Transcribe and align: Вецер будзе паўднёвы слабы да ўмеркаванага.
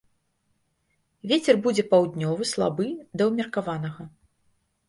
Вецер 1.31 1.55
будзе 1.67 1.83
паўднёвы 1.93 2.47
слабы 2.53 2.89
да 3.21 3.29
ўмеркаванага. 3.33 4.03